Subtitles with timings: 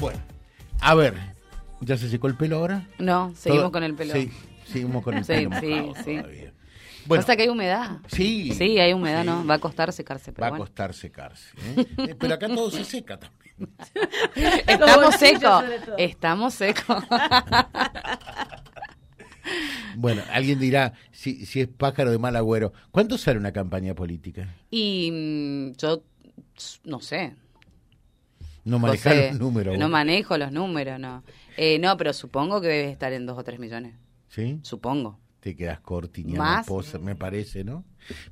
[0.00, 0.20] Bueno,
[0.80, 1.14] a ver,
[1.80, 2.86] ¿ya se secó el pelo ahora?
[2.98, 4.12] No, seguimos Todo- con el pelo.
[4.14, 4.30] Sí,
[4.66, 5.50] seguimos con el Sí, pelo.
[5.60, 6.16] sí, mojado sí.
[6.16, 6.52] todavía.
[7.06, 7.98] Bueno, Pasa que hay humedad.
[8.08, 8.52] sí.
[8.52, 9.26] Sí, hay humedad, sí.
[9.28, 9.46] ¿no?
[9.46, 10.64] Va a costar secarse, Va pero a bueno.
[10.64, 11.50] costar secarse.
[11.76, 12.16] ¿eh?
[12.18, 13.70] Pero acá todo se seca también.
[14.66, 15.64] Estamos secos.
[15.98, 17.04] Estamos secos.
[19.94, 24.54] Bueno, alguien dirá, si, si es pájaro de mal agüero, ¿cuánto sale una campaña política?
[24.70, 26.02] y mm, yo
[26.84, 27.34] no sé.
[28.66, 29.78] No manejar José, los números.
[29.78, 31.22] No manejo los números, no.
[31.56, 33.94] Eh, no, pero supongo que debe estar en dos o tres millones.
[34.28, 34.58] ¿Sí?
[34.62, 35.18] Supongo.
[35.40, 37.00] Te quedas cortiñando Más.
[37.00, 37.84] me parece, ¿no?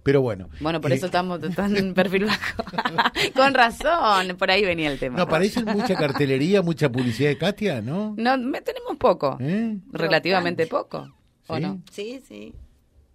[0.03, 0.49] Pero bueno.
[0.61, 2.65] Bueno, por eh, eso estamos tan en perfil bajo.
[3.37, 5.19] Con razón, por ahí venía el tema.
[5.19, 8.15] No, parece mucha cartelería, mucha publicidad de Katia, ¿no?
[8.19, 9.39] No, me- tenemos poco.
[9.41, 9.79] ¿Eh?
[9.93, 11.09] Relativamente poco.
[11.47, 11.63] ¿O ¿Sí?
[11.63, 11.81] no?
[11.93, 12.53] Sí, sí.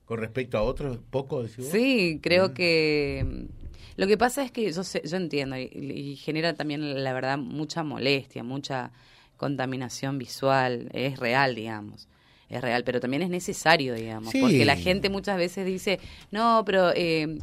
[0.05, 1.67] Con respecto a otros, poco, decís vos?
[1.67, 3.58] Sí, creo que mm,
[3.99, 7.37] lo que pasa es que yo sé- yo entiendo y, y genera también la verdad
[7.37, 8.91] mucha molestia, mucha
[9.37, 12.07] contaminación visual, es real, digamos.
[12.49, 14.41] Es real, pero también es necesario, digamos, Sí.
[14.41, 15.99] porque la gente muchas veces dice,
[16.31, 17.37] no, pero eh,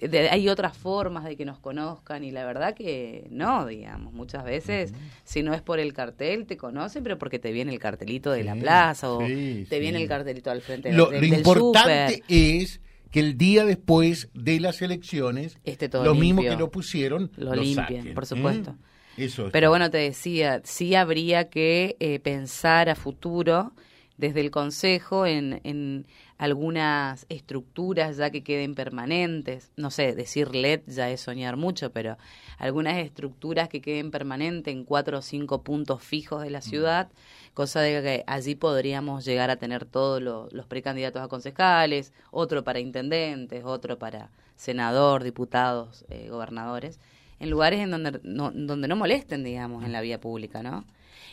[0.00, 4.44] de- hay otras formas de que nos conozcan y la verdad que no, digamos, muchas
[4.44, 4.92] veces
[5.24, 8.44] si no es por el cartel te conocen, pero porque te viene el cartelito de
[8.44, 10.04] la plaza o sí, te viene sí.
[10.04, 12.80] el cartelito al frente Lo, del, lo del importante es
[13.12, 16.50] que el día después de las elecciones, Esté todo lo mismo limpio.
[16.56, 18.26] que lo pusieron, Lo saquen, por ¿eh?
[18.26, 18.74] supuesto.
[19.16, 19.52] Eso es.
[19.52, 23.72] Pero bueno, te decía, sí habría que eh, pensar a futuro
[24.16, 26.06] desde el Consejo en, en
[26.38, 29.70] algunas estructuras ya que queden permanentes.
[29.76, 32.16] No sé, decir LED ya es soñar mucho, pero
[32.58, 37.10] algunas estructuras que queden permanentes en cuatro o cinco puntos fijos de la ciudad,
[37.54, 42.64] cosa de que allí podríamos llegar a tener todos lo- los precandidatos a concejales, otro
[42.64, 44.30] para intendentes, otro para
[44.62, 47.00] senador, diputados, eh, gobernadores
[47.40, 50.86] en lugares en donde no, donde no molesten, digamos, en la vía pública, ¿no?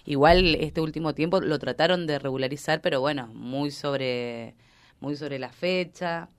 [0.05, 4.55] Igual este último tiempo lo trataron de regularizar, pero bueno, muy sobre,
[4.99, 6.29] muy sobre la fecha.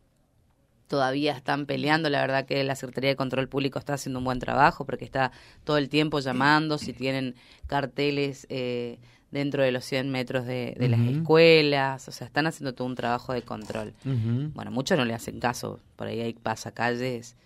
[0.88, 4.40] Todavía están peleando, la verdad que la Secretaría de Control Público está haciendo un buen
[4.40, 5.30] trabajo porque está
[5.62, 7.36] todo el tiempo llamando si tienen
[7.68, 8.98] carteles eh,
[9.30, 12.94] dentro de los 100 metros de, de las escuelas, o sea, están haciendo todo un
[12.96, 13.92] trabajo de control.
[14.04, 17.36] Bueno, muchos no le hacen caso, por ahí hay pasacalles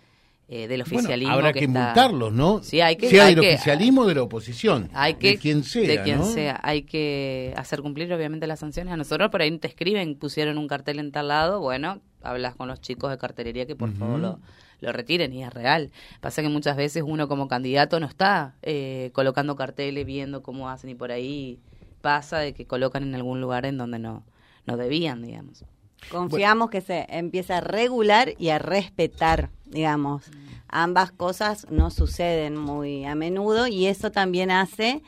[0.47, 1.33] eh, del Bueno, oficialismo.
[1.33, 2.61] habrá que, está- multarlos, ¿no?
[2.61, 4.89] Sí, hay que- sea hay del que- oficialismo o de la oposición.
[4.93, 5.87] Hay que, de quien sea.
[5.87, 6.25] de quien ¿no?
[6.25, 8.93] sea, hay que hacer cumplir obviamente las sanciones.
[8.93, 12.67] A nosotros por ahí te escriben, pusieron un cartel en tal lado, bueno, hablas con
[12.67, 14.39] los chicos de cartelería que por favor lo,
[14.81, 15.89] lo retiren y es real.
[16.21, 20.91] Pasa que muchas veces uno como candidato no está eh, colocando carteles, viendo cómo hacen
[20.91, 21.57] y por ahí
[22.05, 24.23] pasa de que colocan en algún lugar en donde no,
[24.67, 25.65] no debían, digamos.
[26.11, 30.25] Confiamos que se empiece a regular y a respetar, digamos.
[30.67, 35.01] Ambas cosas no suceden muy a menudo y eso también hace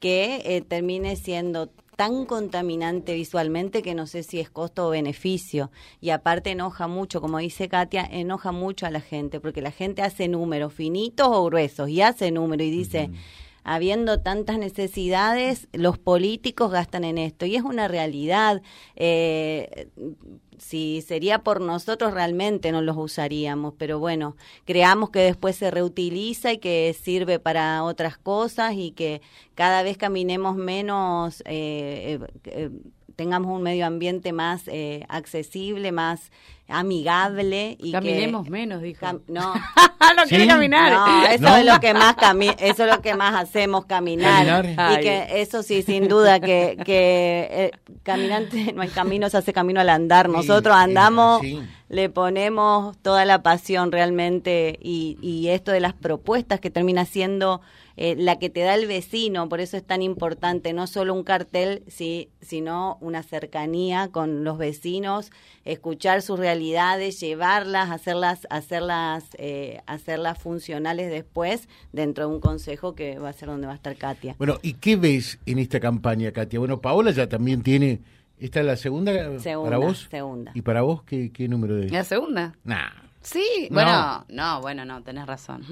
[0.00, 5.70] que eh, termine siendo tan contaminante visualmente que no sé si es costo o beneficio.
[6.00, 10.02] Y aparte enoja mucho, como dice Katia, enoja mucho a la gente, porque la gente
[10.02, 13.08] hace números finitos o gruesos y hace número y dice,
[13.64, 17.46] habiendo tantas necesidades, los políticos gastan en esto.
[17.46, 18.62] Y es una realidad.
[18.96, 19.88] Eh,
[20.60, 26.52] si sería por nosotros realmente no los usaríamos, pero bueno, creamos que después se reutiliza
[26.52, 29.22] y que sirve para otras cosas y que
[29.54, 32.70] cada vez caminemos menos, eh, eh, eh,
[33.16, 36.30] tengamos un medio ambiente más eh, accesible, más
[36.70, 39.04] amigable y Caminemos que menos, dijo.
[39.04, 39.54] cam- no,
[40.16, 40.48] no quiere ¿Sí?
[40.48, 40.92] caminar.
[40.92, 41.56] no, eso ¿No?
[41.56, 44.92] es lo que más cami eso es lo que más hacemos caminar, Caminar.
[44.92, 45.02] y Ay.
[45.02, 47.70] que eso sí sin duda que que eh,
[48.02, 51.60] caminante no hay camino se hace camino al andar nosotros Sí, andamos sí.
[51.90, 57.60] Le ponemos toda la pasión realmente y, y esto de las propuestas que termina siendo
[57.96, 61.24] eh, la que te da el vecino, por eso es tan importante, no solo un
[61.24, 65.32] cartel, sí, sino una cercanía con los vecinos,
[65.64, 73.18] escuchar sus realidades, llevarlas, hacerlas, hacerlas, eh, hacerlas funcionales después dentro de un consejo que
[73.18, 74.36] va a ser donde va a estar Katia.
[74.38, 76.60] Bueno, ¿y qué ves en esta campaña, Katia?
[76.60, 78.00] Bueno, Paola ya también tiene.
[78.40, 80.08] ¿Esta es la segunda, Segunda, para vos?
[80.10, 80.50] segunda.
[80.54, 81.90] ¿Y para vos qué, qué número de.?
[81.90, 82.54] ¿La segunda?
[82.64, 82.88] Nah.
[83.22, 83.74] Sí, No.
[83.74, 85.62] bueno, no, bueno, no, tenés razón.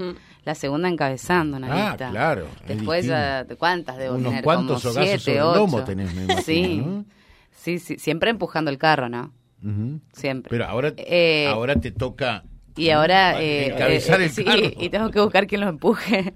[0.44, 2.10] La segunda encabezando una Ah, lista.
[2.10, 4.44] claro, es Después, ya, ¿cuántas debo Unos tener?
[4.44, 5.58] cuantos Como hogazos siete, ocho.
[5.58, 7.04] lomo tenés, me imagino, Sí, ¿no?
[7.52, 9.32] sí, sí, siempre empujando el carro, ¿no?
[9.64, 9.98] Ujú.
[10.12, 10.50] Siempre.
[10.50, 12.44] Pero ahora, Eh, ahora te toca.
[12.76, 13.30] Y ahora...
[13.30, 14.58] Ah, eh, encabezar eh, el sí, carro.
[14.78, 16.34] y tengo que buscar quien lo empuje.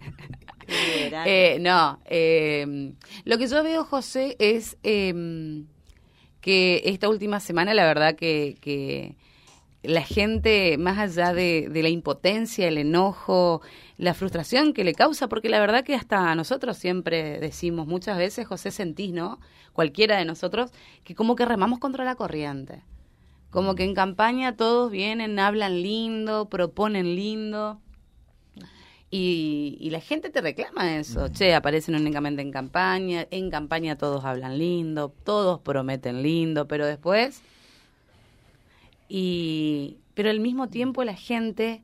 [1.26, 2.94] Eh, no, eh,
[3.25, 5.12] lo que yo veo, José, es eh,
[6.42, 9.16] que esta última semana, la verdad que, que,
[9.82, 13.62] la gente, más allá de, de, la impotencia, el enojo,
[13.96, 18.46] la frustración que le causa, porque la verdad que hasta nosotros siempre decimos muchas veces,
[18.46, 19.40] José, sentís, ¿no?
[19.72, 20.70] Cualquiera de nosotros,
[21.02, 22.82] que como que remamos contra la corriente.
[23.50, 27.80] Como que en campaña todos vienen, hablan lindo, proponen lindo.
[29.14, 31.29] Y, y la gente te reclama eso.
[31.29, 33.29] Che, aparecen únicamente en campaña.
[33.31, 37.43] En campaña todos hablan lindo, todos prometen lindo, pero después
[39.14, 41.82] y, pero al mismo tiempo la gente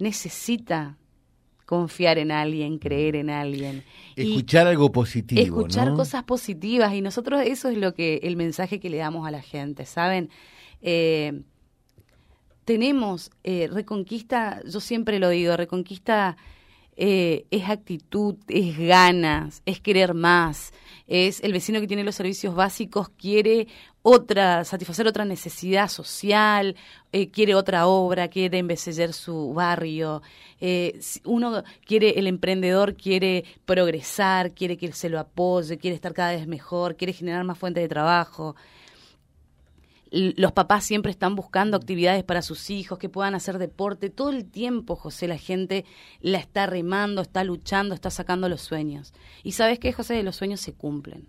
[0.00, 0.96] necesita
[1.64, 3.84] confiar en alguien, creer en alguien.
[4.16, 5.40] Escuchar algo positivo.
[5.40, 6.92] Escuchar cosas positivas.
[6.92, 10.28] Y nosotros eso es lo que, el mensaje que le damos a la gente, ¿saben?
[10.82, 11.40] Eh,
[12.70, 16.36] tenemos eh, Reconquista, yo siempre lo digo, Reconquista
[16.96, 20.72] eh, es actitud, es ganas, es querer más,
[21.08, 23.66] es el vecino que tiene los servicios básicos, quiere
[24.02, 26.76] otra, satisfacer otra necesidad social,
[27.10, 30.22] eh, quiere otra obra, quiere embellecer su barrio,
[30.60, 36.36] eh, uno quiere, el emprendedor quiere progresar, quiere que se lo apoye, quiere estar cada
[36.36, 38.54] vez mejor, quiere generar más fuentes de trabajo
[40.10, 44.10] los papás siempre están buscando actividades para sus hijos, que puedan hacer deporte.
[44.10, 45.84] Todo el tiempo, José, la gente
[46.20, 49.12] la está remando, está luchando, está sacando los sueños.
[49.42, 51.28] Y sabes qué, José, los sueños se cumplen.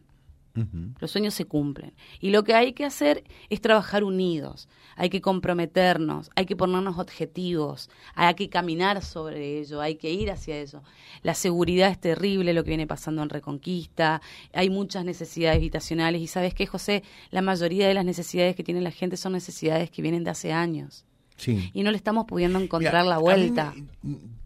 [1.00, 1.94] Los sueños se cumplen.
[2.20, 6.98] Y lo que hay que hacer es trabajar unidos, hay que comprometernos, hay que ponernos
[6.98, 10.84] objetivos, hay que caminar sobre ello, hay que ir hacia ello.
[11.24, 14.22] La seguridad es terrible, lo que viene pasando en Reconquista,
[14.54, 18.82] hay muchas necesidades habitacionales y sabes qué, José, la mayoría de las necesidades que tiene
[18.82, 21.06] la gente son necesidades que vienen de hace años.
[21.38, 21.72] Sí.
[21.74, 23.74] Y no le estamos pudiendo encontrar la vuelta.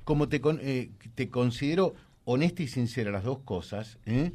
[0.04, 4.32] como te, eh, te considero honesta y sincera las dos cosas, ¿eh?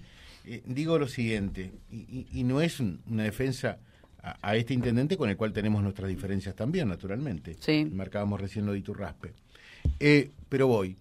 [0.52, 3.79] Eh, digo lo siguiente, y, no es una defensa
[4.20, 7.56] a, este intendente con el cual tenemos nuestras diferencias también, naturalmente.
[7.61, 7.85] Sí.
[7.85, 9.32] Marcábamos recién lo de Iturraspe.
[10.00, 10.97] Eh, pero voy.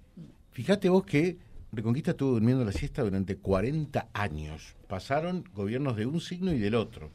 [0.51, 1.37] Fíjate vos que
[1.71, 4.75] Reconquista estuvo durmiendo la siesta durante 40 años.
[4.87, 7.09] Pasaron gobiernos de un signo y del otro.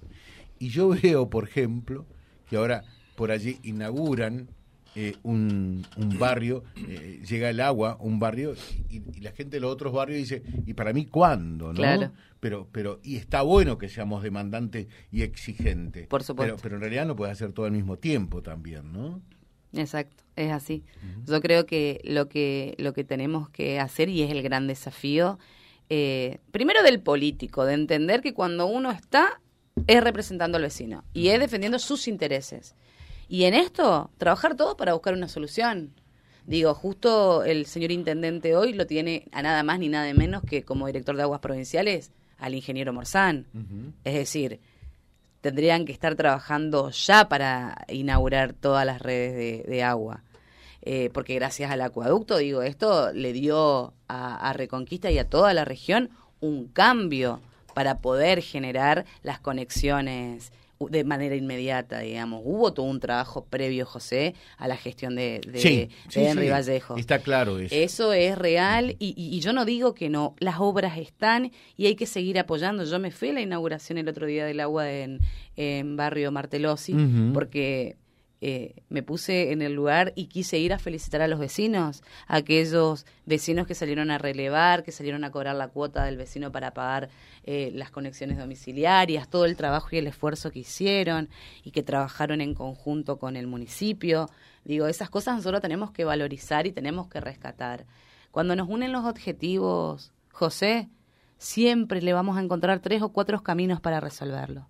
[0.59, 2.05] Y yo veo, por ejemplo,
[2.51, 2.83] que ahora
[3.15, 4.49] por allí inauguran
[4.95, 8.55] eh, un, un, barrio, eh, llega el agua, un barrio,
[8.89, 11.73] y, la gente de los otros barrios dice, ¿y para mí cuándo?
[11.73, 12.13] ¿no?
[12.41, 16.07] Pero, pero, y está bueno que seamos demandantes y exigentes.
[16.07, 16.57] Por supuesto.
[16.57, 19.23] Pero, pero en realidad no puede hacer todo al mismo tiempo también, ¿no?
[19.77, 20.85] Exacto, es así.
[21.27, 25.39] Yo creo que lo que lo que tenemos que hacer y es el gran desafío,
[25.89, 29.41] eh, primero del político, de entender que cuando uno está
[29.87, 32.75] es representando al vecino y es defendiendo sus intereses.
[33.29, 35.93] Y en esto, trabajar todo para buscar una solución.
[36.47, 40.63] Digo, justo el señor intendente hoy lo tiene a nada más ni nada menos que
[40.63, 43.47] como director de aguas provinciales al ingeniero Morzán.
[44.05, 44.61] Es decir,
[45.41, 50.23] tendrían que estar trabajando ya para inaugurar todas las redes de, agua.
[50.83, 55.65] Eh, porque gracias al acueducto, digo, esto le dio a Reconquista y a toda la
[55.65, 56.11] región
[56.41, 57.41] un cambio
[57.75, 60.53] para poder generar las conexiones
[60.91, 62.43] de manera inmediata, digamos.
[62.45, 66.97] Hubo todo un trabajo previo, José, a la gestión de, de, Henry Vallejo.
[66.97, 67.75] Está claro eso.
[67.75, 71.95] Eso es real y, y, yo no digo que no, las obras están y hay
[71.95, 72.85] que seguir apoyando.
[72.85, 75.21] Yo me fui a la inauguración el otro día del agua en,
[75.57, 76.95] en Barrio Martelosi
[77.33, 77.97] porque
[78.47, 82.37] eh, me puse en el lugar y quise ir a felicitar a los vecinos, a
[82.37, 86.75] aquellos vecinos que salieron a relevar, que salieron a cobrar la cuota del vecino para
[86.75, 87.09] pagar
[87.45, 91.31] eh, las conexiones domiciliarias, todo el trabajo y el esfuerzo que hicieron
[91.63, 94.29] y que trabajaron en conjunto con el municipio.
[94.63, 97.87] Digo, esas cosas nosotros tenemos que valorizar y tenemos que rescatar.
[98.31, 100.91] Cuando nos unen los objetivos, José,
[101.39, 104.69] siempre le vamos a encontrar tres o cuatro caminos para resolverlo.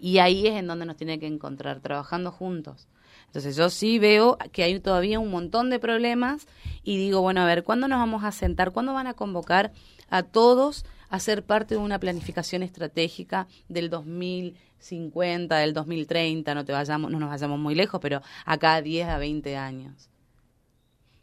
[0.00, 2.88] Y ahí es en donde nos tiene que encontrar, trabajando juntos.
[3.26, 6.48] Entonces yo sí veo que hay todavía un montón de problemas
[6.82, 8.72] y digo, bueno, a ver, ¿cuándo nos vamos a sentar?
[8.72, 9.72] ¿Cuándo van a convocar
[10.08, 16.54] a todos a ser parte de una planificación estratégica del 2050, del 2030?
[16.54, 20.10] No, te vayamos, no nos vayamos muy lejos, pero acá 10 a 20 años.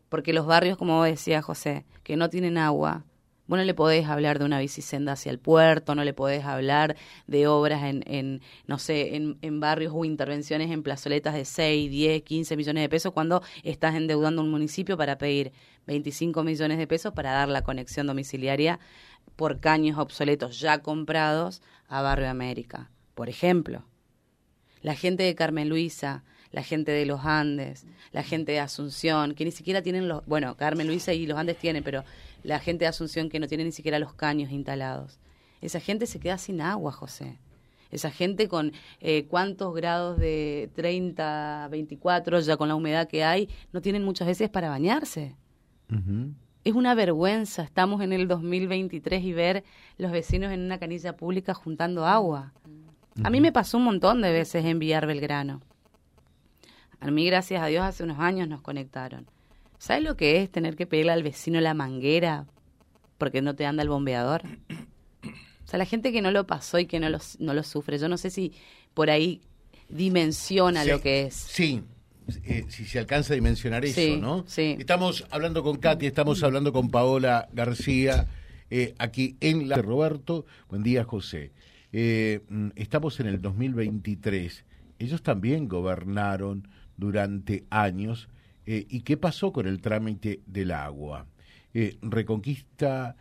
[0.08, 3.04] Porque los barrios, como decía José, que no tienen agua,
[3.48, 6.98] Vos no le podés hablar de una bicisenda hacia el puerto, no le podés hablar
[7.28, 11.90] de obras en, en no sé, en, en, barrios o intervenciones en plazoletas de 6,
[11.90, 15.54] 10, 15 millones de pesos cuando estás endeudando un municipio para pedir
[15.88, 18.80] 25 millones de pesos para dar la conexión domiciliaria
[19.38, 23.86] por caños obsoletos ya comprados a Barrio América, por ejemplo.
[24.82, 29.46] La gente de Carmen Luisa, la gente de los Andes, la gente de Asunción, que
[29.46, 32.04] ni siquiera tienen los, bueno, Carmen Luisa y los Andes tienen, pero
[32.44, 35.20] la gente de Asunción que no tiene ni siquiera los caños instalados.
[35.62, 37.38] Esa gente se queda sin agua, José.
[37.92, 43.50] Esa gente con eh, cuántos grados de 30, 24, ya con la humedad que hay,
[43.72, 45.36] no tienen muchas veces para bañarse.
[46.66, 49.64] Es una vergüenza, estamos en el 2023 y ver
[49.98, 52.52] los vecinos en una canilla pública juntando agua.
[53.24, 55.62] A mí me pasó un montón de veces en Villar Belgrano.
[57.00, 59.28] A mí, gracias a Dios, hace unos años nos conectaron.
[59.78, 62.46] ¿Sabes lo que es tener que pedirle al vecino la manguera
[63.18, 64.44] porque no te anda el bombeador?
[65.24, 68.00] O sea, la gente que no lo pasó y que no lo, no lo sufre,
[68.00, 68.54] yo no sé si
[68.94, 69.42] por ahí
[69.90, 71.34] dimensiona lo que es.
[71.36, 71.84] Sí,
[72.46, 74.44] eh, si se alcanza a dimensionar eso, ¿no?
[74.48, 74.76] Sí.
[74.80, 78.28] Estamos hablando con Katy, estamos hablando con Paola García,
[78.70, 79.78] eh, aquí en la...
[79.78, 81.52] Roberto, buen día José.
[81.94, 84.66] Eh, mm, estamos en el 2023,
[85.00, 88.28] ellos también gobernaron durante años.
[88.66, 91.26] ¿Y qué pasó con el trámite del agua?
[92.02, 93.16] Reconquista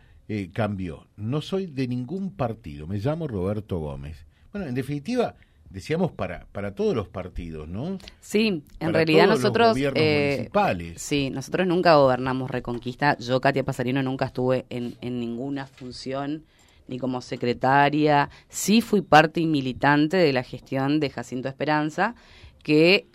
[0.53, 1.07] cambió.
[1.15, 4.25] No soy de ningún partido, me llamo Roberto Gómez.
[4.51, 5.35] Bueno, en definitiva,
[5.69, 7.97] decíamos para para todos los partidos, ¿no?
[8.19, 11.01] Sí, en realidad nosotros eh, municipales.
[11.01, 13.17] Sí, nosotros nunca gobernamos Reconquista.
[13.17, 16.43] Yo Katia Pasarino nunca estuve en, en ninguna función
[16.87, 18.29] ni como secretaria.
[18.49, 22.15] Sí fui parte y militante de la gestión de Jacinto Esperanza,
[22.63, 23.07] que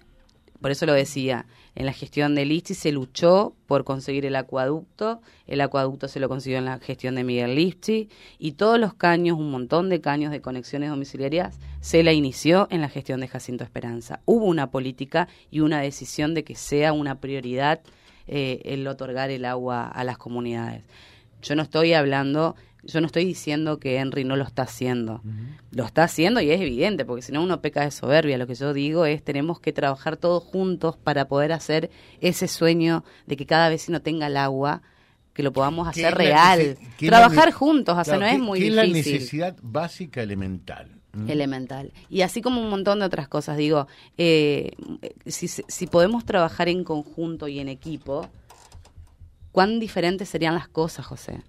[0.62, 5.21] por eso lo decía, en la gestión de Lipsi se luchó por conseguir el acueducto,
[5.47, 9.38] el acueducto se lo consiguió en la gestión de Miguel Lipsi y todos los caños,
[9.38, 13.64] un montón de caños de conexiones domiciliarias, se la inició en la gestión de Jacinto
[13.64, 14.21] Esperanza.
[14.25, 17.81] Hubo una política y una decisión de que sea una prioridad
[18.28, 20.85] eh, el otorgar el agua a las comunidades.
[21.42, 25.22] Yo no estoy hablando yo no estoy diciendo que Henry no lo está haciendo.
[25.70, 28.38] Lo está haciendo y es evidente, porque si no uno peca de soberbia.
[28.38, 33.04] Lo que yo digo es tenemos que trabajar todos juntos para poder hacer ese sueño
[33.26, 34.82] de que cada vecino tenga el agua,
[35.32, 36.76] que lo podamos hacer real.
[36.98, 38.78] Trabajar juntos, o sea, no es muy difícil.
[38.78, 40.90] es la necesidad básica elemental.
[41.28, 41.92] Elemental.
[42.08, 43.86] Y así como un montón de otras cosas, digo,
[44.16, 44.72] eh,
[45.26, 48.30] si, si podemos trabajar en conjunto y en equipo,
[49.52, 51.42] cuán diferentes serían las cosas, José.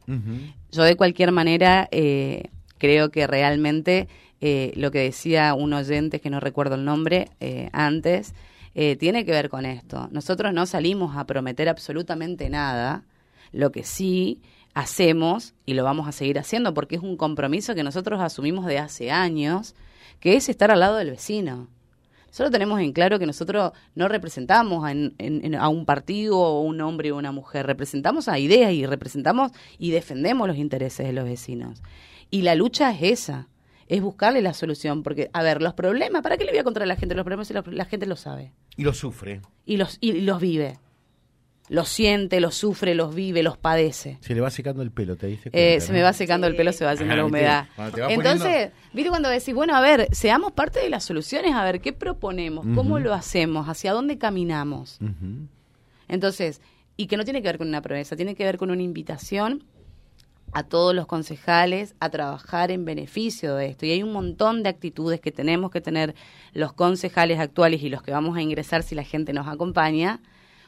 [0.71, 4.07] Yo de cualquier manera eh, creo que realmente
[4.41, 8.35] eh, lo que decía un oyente, que no recuerdo el nombre eh, antes,
[8.73, 10.09] tiene que ver con esto.
[10.11, 13.03] Nosotros no salimos a prometer absolutamente nada,
[13.51, 14.41] lo que sí
[14.73, 18.79] hacemos, y lo vamos a seguir haciendo porque es un compromiso que nosotros asumimos de
[18.79, 19.75] hace años,
[20.19, 21.67] que es estar al lado del vecino.
[22.33, 27.17] Solo tenemos en claro que nosotros no representamos a, un partido o un hombre o
[27.17, 31.83] una mujer, representamos a ideas y representamos y defendemos los intereses de los vecinos.
[32.31, 33.49] Y la lucha es esa,
[33.85, 36.81] es buscarle la solución, porque, a ver, los problemas, ¿para qué le voy a contar
[36.81, 37.13] a la gente?
[37.13, 38.51] Los problemas la, la gente lo sabe.
[38.75, 39.41] Y los sufre.
[39.63, 40.79] Y los, y los vive
[41.73, 44.19] los siente, los sufre, los vive, los padece.
[44.21, 45.49] Se le va secando el pelo, te dice.
[45.53, 47.65] Eh, se me va secando el pelo, se va haciendo la humedad.
[48.09, 51.91] Entonces, viste cuando decís, bueno, a ver, seamos parte de las soluciones, a ver, ¿qué
[51.91, 52.63] proponemos?
[52.75, 53.67] ¿Cómo lo hacemos?
[53.67, 54.99] ¿Hacia dónde caminamos?
[56.07, 56.61] Entonces,
[56.95, 59.63] y que no tiene que ver con una promesa, tiene que ver con una invitación
[60.51, 63.87] a todos los concejales a trabajar en beneficio de esto.
[63.87, 66.13] Y hay un montón de actitudes que tenemos que tener
[66.53, 70.21] los concejales actuales y los que vamos a ingresar si la gente nos acompaña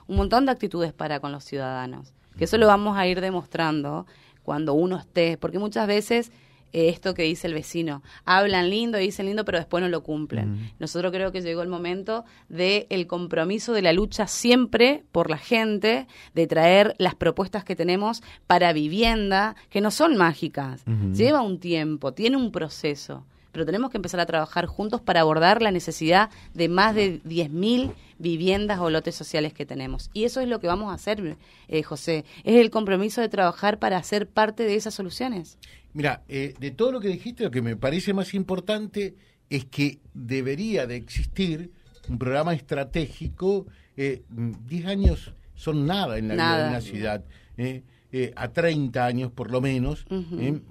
[0.08, 4.06] un montón de actitudes para con los ciudadanos, que eso lo vamos a ir demostrando
[4.44, 6.32] cuando uno esté, porque muchas veces
[6.76, 10.74] eh, esto que dice el vecino, hablan lindo, dicen lindo, pero después no lo cumplen.
[10.78, 15.38] Nosotros creo que llegó el momento de el compromiso de la lucha siempre por la
[15.38, 20.84] gente, de traer las propuestas que tenemos para vivienda, que no son mágicas,
[21.14, 25.62] lleva un tiempo, tiene un proceso pero tenemos que empezar a trabajar juntos para abordar
[25.62, 30.10] la necesidad de más de 10.000 viviendas o lotes sociales que tenemos.
[30.12, 31.38] Y eso es lo que vamos a hacer,
[31.70, 32.26] eh, José.
[32.44, 35.58] Es el compromiso de trabajar para ser parte de esas soluciones.
[35.94, 39.16] Mira, eh, de todo lo que dijiste, lo que me parece más importante
[39.50, 41.72] es que debería de existir
[42.10, 43.68] un programa estratégico.
[43.96, 44.24] Eh,
[44.68, 47.24] 10 años son nada en la vida de una ciudad.
[47.56, 50.06] Eh, a 30 años por lo menos,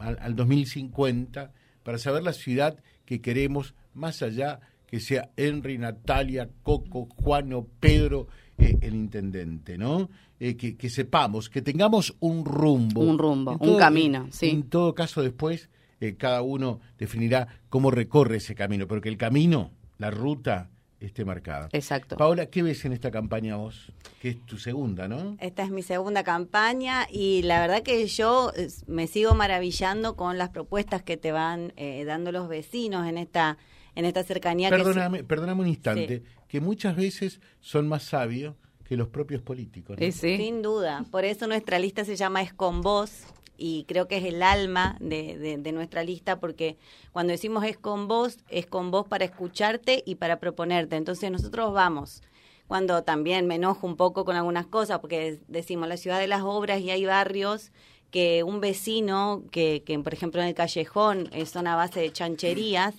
[0.00, 1.50] al, al 2050
[1.84, 8.28] para saber la ciudad que queremos, más allá que sea Henry, Natalia, Coco, Juano, Pedro,
[8.58, 10.08] eh, el intendente, ¿no?
[10.40, 13.00] Eh, que, sepamos, que tengamos un rumbo.
[13.00, 14.50] Un rumbo, un camino, sí.
[14.50, 19.16] En todo caso, después eh, cada uno definirá cómo recorre ese camino, pero que el
[19.16, 20.70] camino, la ruta,
[21.06, 21.68] esté marcada.
[21.72, 22.16] Exacto.
[22.16, 23.92] Paola, ¿qué ves en esta campaña vos?
[24.20, 25.36] Que es tu segunda, ¿no?
[25.40, 28.52] Esta es mi segunda campaña y la verdad que yo
[28.86, 33.58] me sigo maravillando con las propuestas que te van eh, dando los vecinos en esta
[33.96, 34.70] en esta cercanía.
[34.70, 39.96] Perdóname, perdóname un instante, que muchas veces son más sabios que los propios políticos.
[40.12, 41.04] Sin duda.
[41.10, 43.24] Por eso nuestra lista se llama Es con vos
[43.56, 46.76] y creo que es el alma de, de, nuestra lista porque
[47.12, 50.96] cuando decimos es con vos, es con vos para escucharte y para proponerte.
[50.96, 52.22] Entonces nosotros vamos.
[52.66, 56.42] Cuando también me enojo un poco con algunas cosas, porque decimos la ciudad de las
[56.42, 57.72] obras y hay barrios
[58.10, 62.94] que un vecino que, que, por ejemplo, en el callejón es una base de chancherías,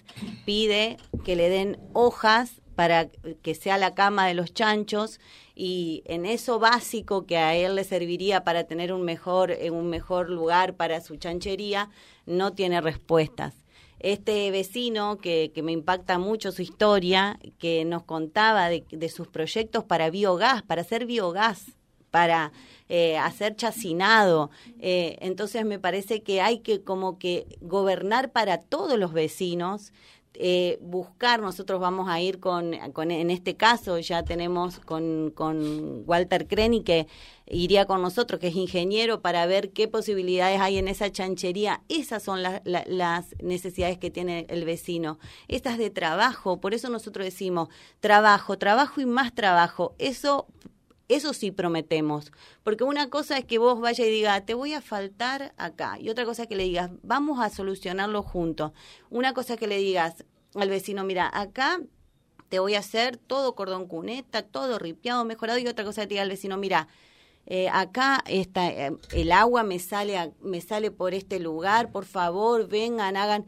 [0.45, 3.09] pide que le den hojas para
[3.41, 5.19] que sea la cama de los chanchos
[5.55, 9.89] y en eso básico que a él le serviría para tener un mejor, eh, un
[9.89, 11.89] mejor lugar para su chanchería,
[12.25, 13.55] no tiene respuestas.
[13.99, 19.27] Este vecino que, que me impacta mucho su historia, que nos contaba de, de sus
[19.27, 21.75] proyectos para biogás, para hacer biogás,
[22.15, 22.53] para
[22.87, 24.49] eh, hacer chacinado.
[24.79, 29.91] Eh, entonces me parece que hay que como que gobernar para todos los vecinos
[30.39, 36.03] eh, buscar, nosotros vamos a ir con, con, en este caso ya tenemos con, con
[36.05, 37.07] Walter Creni que
[37.47, 41.81] iría con nosotros, que es ingeniero, para ver qué posibilidades hay en esa chanchería.
[41.89, 45.19] Esas son las necesidades que tiene el vecino.
[45.47, 49.95] Estas de trabajo, por eso nosotros decimos trabajo, trabajo y más trabajo.
[49.99, 50.47] Eso
[51.07, 52.31] eso sí prometemos,
[52.63, 56.09] porque una cosa es que vos vayas y digas, te voy a faltar acá, y
[56.09, 58.71] otra cosa es que le digas, vamos a solucionarlo juntos.
[59.09, 61.79] Una cosa es que le digas al vecino, mira, acá
[62.49, 66.15] te voy a hacer todo cordón cuneta, todo ripiado, mejorado, y otra cosa es que
[66.15, 66.87] diga al vecino, mira,
[67.45, 72.67] eh, acá está, eh, el agua me sale, me sale por este lugar, por favor,
[72.67, 73.45] vengan, hagan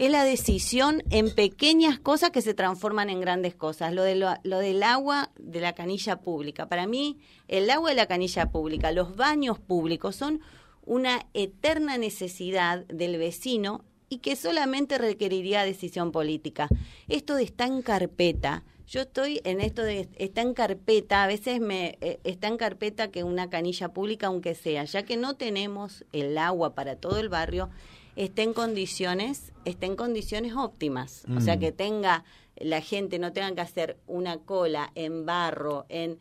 [0.00, 3.92] es la decisión en pequeñas cosas que se transforman en grandes cosas.
[3.92, 6.70] Lo, de lo, del agua de la canilla pública.
[6.70, 10.40] Para mí, el agua de la canilla pública, los baños públicos son
[10.86, 16.68] una eterna necesidad del vecino y que solamente requeriría decisión política.
[17.08, 18.64] Esto de está en carpeta.
[18.86, 23.10] Yo estoy en esto de está en carpeta, a veces me eh, está en carpeta
[23.10, 27.28] que una canilla pública, aunque sea, ya que no tenemos el agua para todo el
[27.28, 27.68] barrio,
[28.24, 31.24] esté en condiciones, esté en condiciones óptimas.
[31.34, 31.60] O sea, mm.
[31.60, 32.24] que tenga,
[32.56, 36.18] la gente no tenga que hacer una cola en barro, en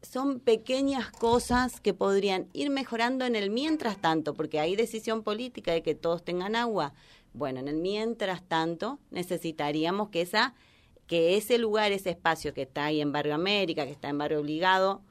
[0.00, 5.72] son pequeñas cosas que podrían ir mejorando en el mientras tanto, porque hay decisión política
[5.72, 6.94] de que todos tengan agua.
[7.34, 10.54] Bueno, en el mientras tanto necesitaríamos que esa
[11.06, 14.38] que ese lugar, ese espacio que está ahí en Barrio América, que está en Barrio
[14.40, 15.02] Obligado,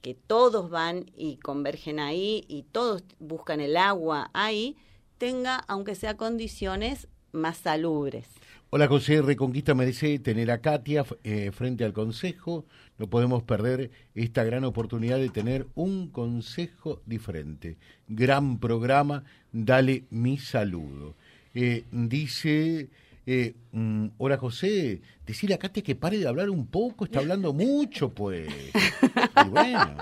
[0.00, 4.76] que todos van y convergen ahí y todos buscan el agua ahí,
[5.18, 8.26] tenga, aunque sea condiciones más salubres.
[8.70, 12.66] Hola José, Reconquista merece tener a Katia eh, frente al Consejo.
[12.98, 17.76] No podemos perder esta gran oportunidad de tener un Consejo diferente.
[18.08, 21.14] Gran programa, dale mi saludo.
[21.54, 22.90] Eh, dice,
[23.26, 27.52] eh, mm, hola José, decirle a Katia que pare de hablar un poco, está hablando
[27.52, 28.48] mucho pues.
[29.46, 29.96] Y bueno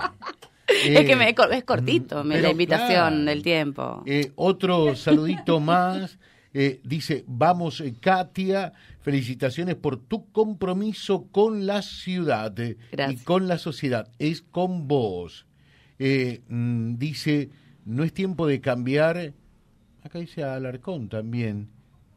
[0.85, 4.03] es que me, es cortito la invitación del tiempo.
[4.05, 6.17] Eh, otro saludito más.
[6.53, 13.57] Eh, dice, vamos eh, Katia, felicitaciones por tu compromiso con la ciudad y con la
[13.57, 14.09] sociedad.
[14.17, 15.45] Es con vos.
[15.99, 17.49] Mm, dice,
[17.85, 19.33] no es tiempo de cambiar.
[20.03, 21.69] Acá dice Alarcón también.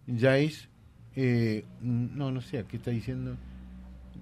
[0.07, 0.68] Ya es...
[1.16, 3.37] Mm, no, no sé, ¿qué está diciendo?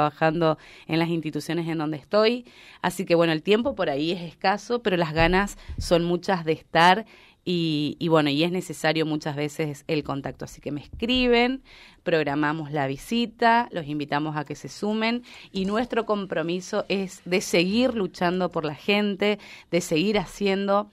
[0.87, 2.45] en las instituciones en donde estoy.
[2.83, 6.53] Así que bueno, el tiempo por ahí es escaso, pero las ganas son muchas de
[6.53, 7.07] estar
[7.49, 10.45] y, bueno, y es necesario muchas veces el contacto.
[10.45, 11.63] Así que me escriben,
[12.03, 17.95] programamos la visita, los invitamos a que se sumen y nuestro compromiso es de seguir
[17.95, 19.39] luchando por la gente,
[19.71, 20.91] de seguir haciendo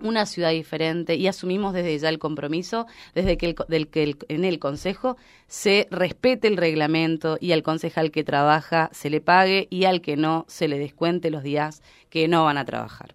[0.00, 4.18] una ciudad diferente y asumimos desde ya el compromiso, desde que, el, del que el,
[4.28, 9.68] en el Consejo se respete el reglamento y al concejal que trabaja se le pague
[9.70, 13.14] y al que no se le descuente los días que no van a trabajar.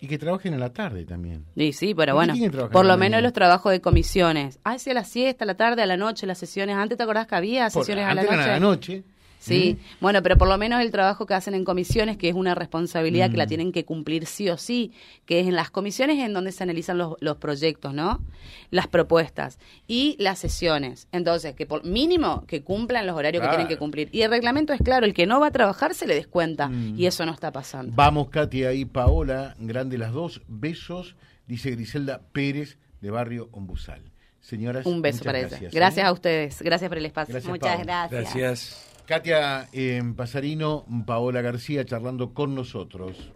[0.00, 1.46] Y que trabajen en la tarde también.
[1.54, 2.34] Y sí, pero bueno,
[2.70, 4.58] por lo menos los trabajos de comisiones.
[4.62, 6.76] Ah, sí, a la siesta, a la tarde, a la noche, las sesiones.
[6.76, 8.34] Antes te acordás que había sesiones a la noche.
[8.34, 9.04] a la noche.
[9.44, 12.54] Sí, bueno, pero por lo menos el trabajo que hacen en comisiones, que es una
[12.54, 13.48] responsabilidad que la mm.
[13.48, 14.92] tienen que cumplir sí o sí,
[15.26, 18.22] que es en las comisiones en donde se analizan los, los proyectos, ¿no?
[18.70, 21.08] Las propuestas y las sesiones.
[21.12, 24.08] Entonces, que por mínimo que cumplan los horarios que tienen que cumplir.
[24.12, 26.98] Y el reglamento es claro, el que no va a trabajar se le descuenta mm.
[26.98, 27.92] y eso no está pasando.
[27.94, 34.10] Vamos, Katia y Paola, grande las dos, besos, dice Griselda Pérez de Barrio Ombusal.
[34.40, 35.72] Señoras, un beso para gracias.
[35.72, 36.08] Gracias ¿eh?
[36.08, 37.34] a ustedes, gracias por el espacio.
[37.46, 38.10] Muchas gracias.
[38.10, 38.93] Gracias.
[39.06, 39.68] Katia
[40.16, 43.32] Pasarino, Paola García charlando con nosotros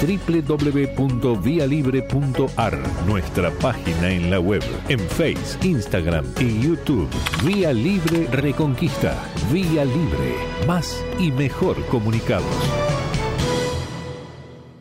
[0.00, 7.06] www.vialibre.ar, nuestra página en la web, en Face, Instagram y YouTube.
[7.44, 9.14] Vía Libre Reconquista.
[9.52, 10.34] Vía Libre.
[10.66, 12.99] Más y mejor comunicados.